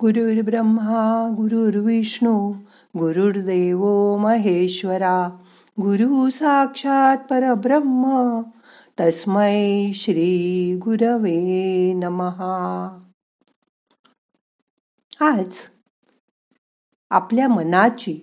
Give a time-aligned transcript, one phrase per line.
[0.00, 2.52] गुरुर्ब्रह्मा गुरुर्विष्णू
[2.98, 3.84] गुरुर्देव
[4.16, 5.28] महेश्वरा
[5.80, 8.42] गुरु साक्षात परब्रह्म
[9.00, 12.88] तस्मै श्री गुरवे नमहा
[15.20, 15.52] आज
[17.10, 18.20] आपल्या मनाची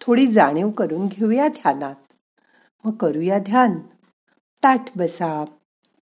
[0.00, 2.12] थोडी जाणीव करून घेऊया ध्यानात.
[2.84, 3.78] मग करूया ध्यान.
[4.64, 5.44] ताठ बसा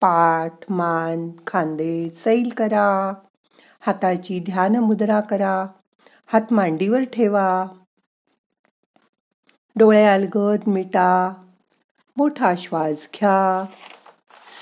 [0.02, 3.14] पाठ मान खांदे सैल करा.
[3.82, 5.66] हाताची ध्यान मुद्रा करा.
[6.34, 7.66] हात मांडीवर ठेवा.
[9.76, 11.34] डोळे अलगद मिटा.
[12.18, 13.66] मोठा श्वास घ्या.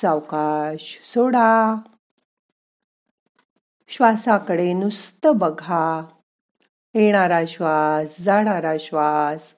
[0.01, 1.75] सावकाश सोडा.
[3.87, 6.05] श्वासाकडे नुसतं बघा.
[6.93, 9.53] येणारा श्वास जाणारा श्वास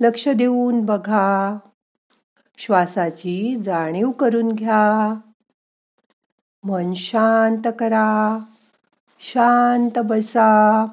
[0.00, 1.58] लक्ष देऊन बघा.
[2.58, 5.14] श्वासाची जाणीव करून घ्या.
[6.64, 8.44] मन शांत करा.
[9.22, 10.84] शांत बसा.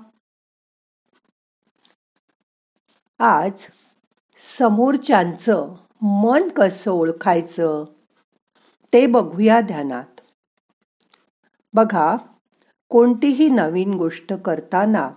[3.19, 3.67] आज
[4.39, 7.83] समोरच्यांचं मन कसं ओळखायचं
[8.93, 10.21] ते बघूया ध्यानात.
[11.73, 12.15] बघा
[12.89, 15.09] कोणतीही नवीन गोष्ट करताना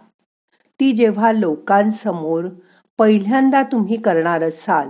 [0.81, 2.45] ती जेव्हा लोकांसमोर
[2.99, 4.89] पहिल्यांदा तुम्ही करणार असाल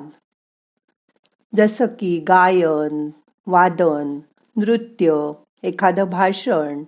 [1.56, 3.10] जसं की गायन
[3.46, 4.18] वादन
[4.56, 6.82] नृत्य एखादं भाषण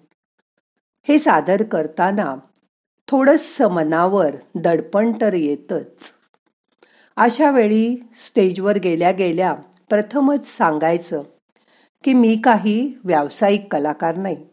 [1.08, 2.34] हे सादर करताना
[3.08, 6.12] थोडंसं मनावर दडपण तर येतच.
[7.17, 9.55] अशा वेळी स्टेजवर गेल्या गेल्या
[9.91, 11.23] प्रथमच सांगायचं
[12.05, 14.47] की मी काही व्यावसायिक कलाकार नाही.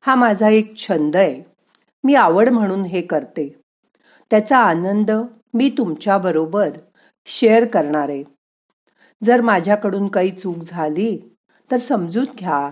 [0.00, 1.42] हा माझा एक छंद आहे.
[2.04, 3.60] मी आवड म्हणून हे करते.
[4.30, 5.10] त्याचा आनंद
[5.54, 6.70] मी तुमच्याबरोबर
[7.26, 8.24] शेअर करणार आहे.
[9.24, 11.36] जर माझ्याकडून काही चूक झाली
[11.70, 12.70] तर समजून घ्या.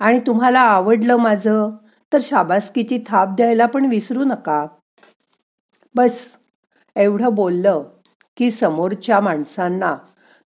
[0.00, 1.70] आणि तुम्हाला आवडलं माझं
[2.12, 4.66] तर शाबासकीची थाप द्यायला पण विसरू नका.
[5.94, 6.20] बस
[6.96, 7.82] एवढं बोललं
[8.36, 9.96] की समोरच्या माणसांना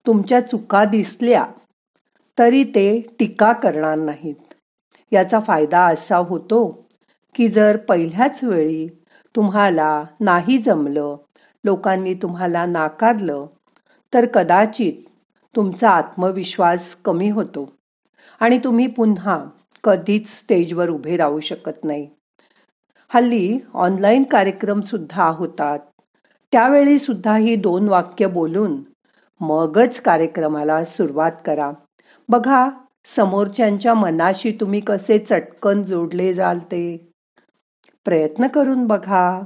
[0.06, 1.46] तुमच्या चुका दिसल्या
[2.38, 4.54] तरी ते टीका करणार नाहीत.
[5.12, 6.88] याचा फायदा असा होतो
[7.34, 8.88] की जर पहिल्याच वेळी
[9.36, 11.16] तुम्हाला नाही जमलं
[11.64, 13.46] लोकांनी तुम्हाला नाकारलं
[14.14, 15.08] तर कदाचित
[15.56, 17.77] तुमचा आत्मविश्वास कमी होतो.
[18.40, 19.44] आणि तुम्ही पुन्हा
[19.84, 22.08] कधीच स्टेजवर उभे राहू शकत नाही.
[23.08, 25.78] हल्ली ऑनलाईन कार्यक्रम सुद्धा होतात.
[26.52, 28.82] त्यावेळी सुद्धा ही दोन वाक्य बोलून
[29.40, 31.72] मगच कार्यक्रमाला सुरुवात करा.
[32.28, 32.68] बघा
[33.16, 37.12] समोरच्यांच्या मनाशी तुम्ही कसे चटकन जोडले जाल ते
[38.04, 39.40] प्रयत्न करून बघा.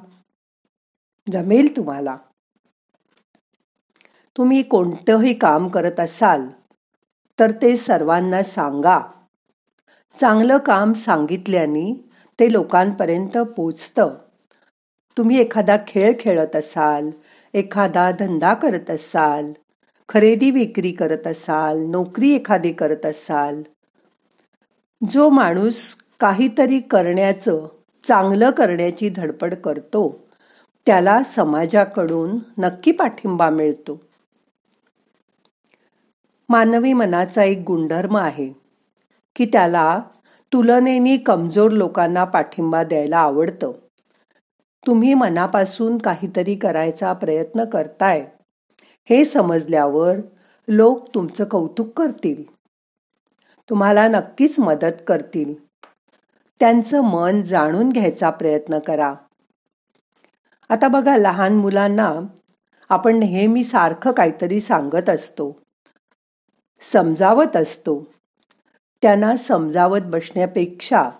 [1.32, 2.16] जमेल तुम्हाला.
[4.38, 6.48] तुम्ही कोणतंही काम करत असाल
[7.42, 9.00] तर ते सर्वांना सांगा.
[10.20, 12.08] चांगलं काम सांगितल्याने
[12.40, 14.14] ते लोकांपर्यंत पोचतं.
[15.18, 17.10] तुम्ही एखादा खेळ खेळत असाल
[17.54, 19.52] एखादा धंदा करत असाल
[20.08, 23.62] खरेदी विक्री करत असाल नोकरी एखादी करत असाल
[25.10, 27.66] जो माणूस काहीतरी करण्याचं
[28.08, 30.20] चांगलं करण्याची धडपड करतो
[30.86, 34.00] त्याला समाजाकडून नक्की पाठिंबा मिळतो.
[36.52, 38.52] मानवी मनाचा एक गुणधर्म आहे
[39.36, 40.02] की त्याला
[40.52, 43.72] तुलनेनी कमजोर लोकांना पाठिंबा द्यायला आवडतं.
[44.86, 48.26] तुम्ही मनापासून काहीतरी करायचा प्रयत्न करताय
[49.10, 50.16] हे समजल्यावर
[50.68, 52.54] लोक तुमचं कौतुक करतील.
[53.70, 55.54] तुम्हाला नक्कीच मदत करतील.
[56.60, 59.14] त्यांचं मन जाणून घ्यायचा प्रयत्न करा.
[60.68, 62.14] आता बघा लहान मुलांना
[62.88, 65.61] आपण नेहमी सारखं काहीतरी सांगत असतो.
[66.82, 68.06] समजावत असतो.
[69.02, 71.10] त्यांना समजावत बसण्यापेक्षा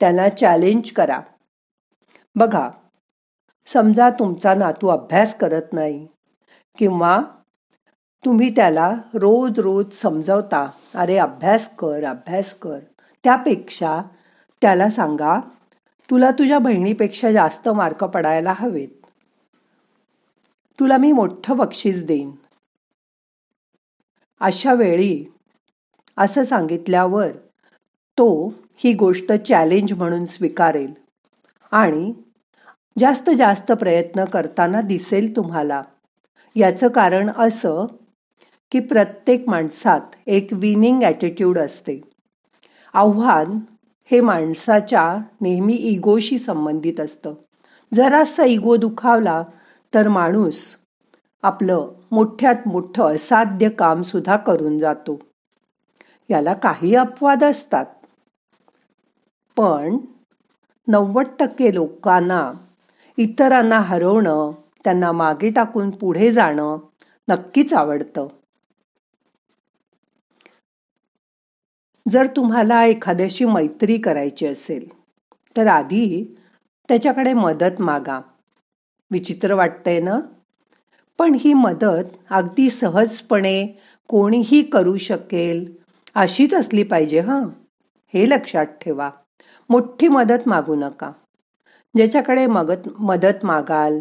[0.00, 1.20] त्यांना चॅलेंज करा.
[2.36, 2.70] बघा
[3.66, 6.06] समजा तुमचा नातू अभ्यास करत नाही
[6.78, 7.20] किंवा
[8.24, 12.78] तुम्ही त्याला रोज रोज समजवता अरे अभ्यास कर अभ्यास कर.
[13.24, 14.02] त्यापेक्षा
[14.62, 15.40] त्याला सांगा
[16.10, 19.06] तुला तुझ्या बहिणीपेक्षा जास्त मार्क पडायला हवेत.
[20.80, 22.30] तुला मी मोठं बक्षीस देईन.
[24.42, 25.24] अशा वेळी
[26.18, 27.28] असं सांगितल्यावर
[28.18, 30.92] तो ही गोष्ट चॅलेंज म्हणून स्वीकारेल.
[31.70, 32.12] आणि
[32.98, 35.82] जास्त जास्त प्रयत्न करताना दिसेल तुम्हाला.
[36.56, 37.86] याचं कारण असं
[38.72, 42.00] की प्रत्येक माणसात एक विनिंग ॲटिट्यूड असते.
[42.92, 43.58] आव्हान
[44.10, 47.34] हे माणसाच्या नेहमी इगोशी संबंधित असतं.
[47.94, 49.42] जरासा इगो दुखावला
[49.94, 50.76] तर माणूस
[51.42, 55.18] आपलं मोठ्यात मोठं असाध्य काम सुद्धा करून जातो.
[56.30, 57.86] याला काही अपवाद असतात.
[59.56, 59.96] पण
[60.88, 62.52] नव्वद टक्के लोकांना
[63.18, 64.50] इतरांना हरवणं
[64.84, 66.78] त्यांना मागे टाकून पुढे जाणं
[67.28, 68.28] नक्कीच आवडतं.
[72.08, 74.88] जर तुम्हाला एखाद्याशी मैत्री करायची असेल
[75.56, 76.24] तर आधी
[76.88, 78.20] त्याच्याकडे मदत मागा.
[79.10, 80.20] विचित्र वाटतंय ना?
[81.18, 83.66] पण ही मदत अगदी सहजपणे
[84.08, 85.74] कोणीही करू शकेल
[86.14, 87.48] अशीच असली पाहिजे हां.
[88.14, 89.10] हे लक्षात ठेवा.
[89.70, 91.12] मोठी मदत मागू नका.
[91.96, 94.00] ज्याच्याकडे मगत मदत मागाल.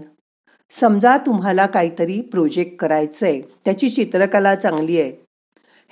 [0.72, 5.12] समजा तुम्हाला काहीतरी प्रोजेक्ट करायचं आहे त्याची चित्रकला चांगली आहे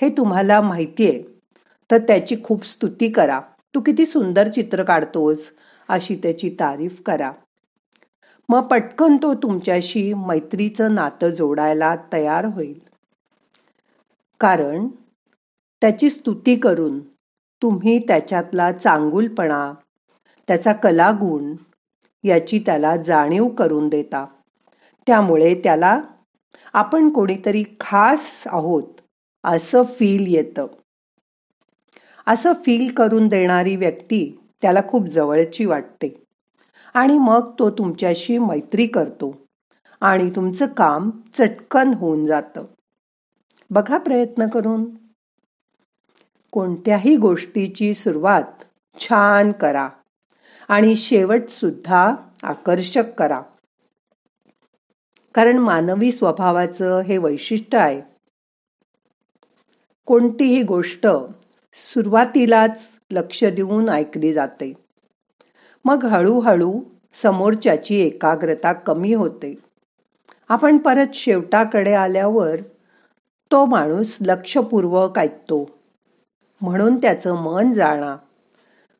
[0.01, 1.23] हे तुम्हाला माहिती आहे
[1.91, 3.41] तर त्याची खूप स्तुती करा.
[3.75, 5.49] तू किती सुंदर चित्र काढतोस
[5.89, 7.31] अशी त्याची तारीफ करा.
[8.49, 12.79] मग पटकन तो तुमच्याशी मैत्रीचं नातं जोडायला तयार होईल.
[14.39, 14.87] कारण
[15.81, 16.99] त्याची स्तुती करून
[17.61, 19.73] तुम्ही त्याच्यातला चांगुलपणा
[20.47, 21.55] त्याचा कलागुण
[22.23, 24.25] याची त्याला जाणीव करून देता.
[25.07, 26.01] त्यामुळे त्याला
[26.73, 29.01] आपण कोणीतरी खास आहोत
[29.43, 30.67] असं फील येतं.
[32.27, 36.28] असं फील करून देणारी व्यक्ती त्याला खूप जवळची वाटते.
[36.93, 39.45] आणि मग तो तुमच्याशी मैत्री करतो.
[40.01, 42.65] आणि तुमचं काम चटकन होऊन जातं.
[43.69, 44.85] बघा प्रयत्न करून.
[46.51, 48.63] कोणत्याही गोष्टीची सुरुवात
[48.99, 49.89] छान करा.
[50.67, 53.41] आणि शेवट सुद्धा आकर्षक करा.
[55.35, 58.01] कारण मानवी स्वभावाचं हे वैशिष्ट्य आहे.
[60.05, 61.07] कोणतीही गोष्ट
[61.73, 64.88] सुरुवातीलाच लक्ष देऊन ऐकली जाते.
[65.85, 66.79] मग हळूहळू
[67.13, 69.57] समोरच्याची एकाग्रता कमी होते.
[70.49, 72.55] आपण परत शेवटाकडे आल्यावर
[73.51, 75.69] तो माणूस लक्षपूर्वक ऐकतो.
[76.61, 78.17] म्हणून त्याचं मन जाणा.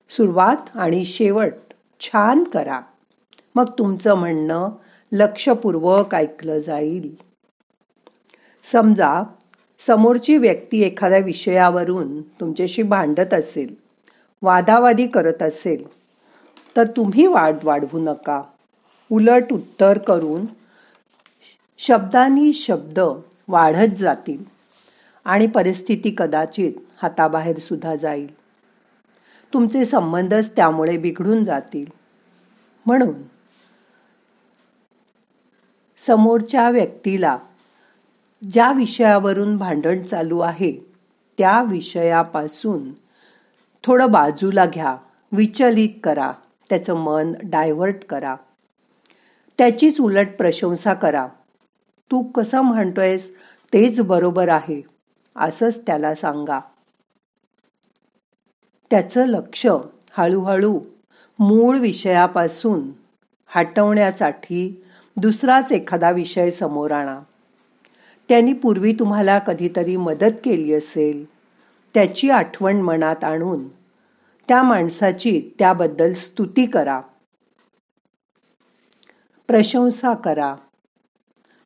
[0.09, 1.53] सुरुवात आणि शेवट
[1.99, 2.81] छान करा.
[3.55, 4.69] मग तुमचं म्हणणं
[5.11, 7.15] लक्षपूर्वक ऐकलं जाईल.
[8.63, 9.23] समजा
[9.87, 13.75] समोरची व्यक्ती एखाद्या विषयावरून तुमच्याशी भांडत असेल
[14.41, 15.98] वादावादी करत असेल
[16.77, 18.41] तर तुम्ही वाढ वाढवू नका.
[19.11, 20.45] उलट उत्तर करून
[21.77, 22.99] शब्दांनी शब्द
[23.47, 24.43] वाढत जातील
[25.25, 28.33] आणि परिस्थिती कदाचित हाताबाहेर सुद्धा जाईल.
[29.53, 31.85] तुमचे संबंधच त्यामुळे बिघडून जातील.
[32.85, 33.13] म्हणून
[36.07, 37.37] समोरच्या व्यक्तीला
[38.51, 40.71] ज्या विषयावरून भांडण चालू आहे
[41.37, 42.91] त्या विषयापासून
[43.83, 44.95] थोडं बाजूला घ्या
[45.31, 46.31] विचलित करा.
[46.69, 48.35] त्याचं मन डायव्हर्ट करा.
[49.57, 51.27] त्याचीच उलट प्रशंसा करा.
[52.11, 53.35] तू कसं म्हणतोयस
[53.73, 54.81] तेच बरोबर आहे
[55.35, 56.59] असंच त्याला सांगा.
[58.91, 59.67] त्याचं लक्ष
[60.11, 60.79] हळूहळू
[61.39, 62.89] मूळ विषयापासून
[63.47, 64.83] हटवण्यासाठी
[65.17, 67.19] दुसराच एखादा विषय समोर आणा.
[68.29, 71.25] त्यांनी पूर्वी तुम्हाला कधीतरी मदत केली असेल
[71.93, 73.78] त्याची आठवण मनात आणून
[74.49, 77.01] त्या माणसाची त्याबद्दल स्तुती करा.
[79.47, 80.55] प्रशंसा करा.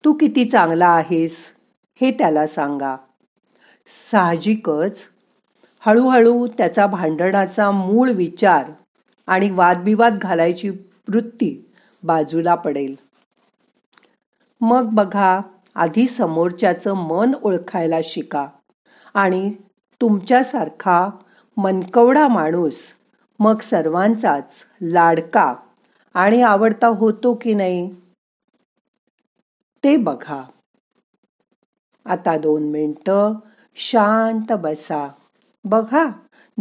[0.06, 1.36] तू किती चांगला आहेस
[2.02, 2.96] हे त्याला सांगा.
[4.12, 5.04] साहजिकच.
[5.80, 8.72] हळूहळू त्याचा भांडणाचा मूळ विचार
[9.28, 11.72] आणि वादविवाद घालायची वृत्ती
[12.04, 12.96] बाजूला पडेल.
[14.62, 15.40] मग बघा
[15.76, 18.48] आधी समोरच्याचं मन ओळखायला शिका
[19.14, 19.54] आणि
[20.02, 21.10] तुमच्यासारखा
[21.58, 22.82] मनकवडा माणूस.
[23.40, 25.56] मग सर्वांचाच लाडका.
[26.14, 27.96] आणि आवडता होतो की नाही?
[29.84, 30.44] ते बघा.
[32.06, 33.34] आता दोन मिनटं
[33.76, 35.08] शांत बसा.
[35.66, 36.08] बघा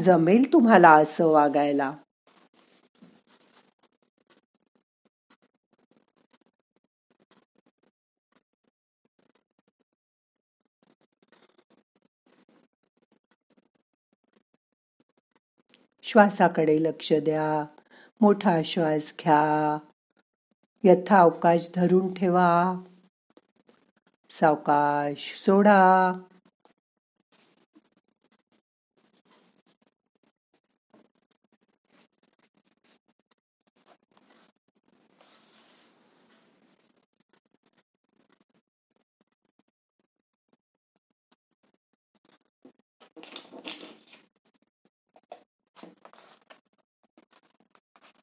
[0.03, 1.93] जमेल तुम्हाला असं वागायला.
[16.03, 17.67] श्वासाकडे लक्ष द्या.
[18.21, 19.79] मोठा श्वास घ्या.
[20.85, 22.75] यथा अवकाश धरून ठेवा.
[24.31, 26.13] सावकाश सोडा.